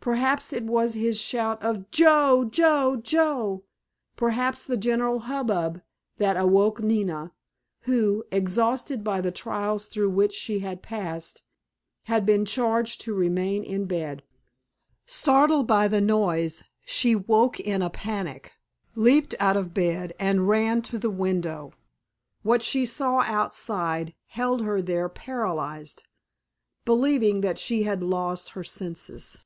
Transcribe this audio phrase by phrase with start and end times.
[0.00, 3.64] Perhaps it was his shout of "Joe, Joe, Joe!"
[4.16, 5.82] perhaps the general hubbub,
[6.16, 7.34] that awoke Nina,
[7.82, 11.42] who, exhausted by the trials through which she had passed,
[12.04, 14.22] had been charged to remain in bed.
[15.04, 18.54] Startled by the noise she woke in a panic,
[18.94, 21.74] leaped out of bed and ran to the window.
[22.42, 26.04] What she saw outside held her there paralyzed,
[26.86, 29.42] believing that she had lost her senses.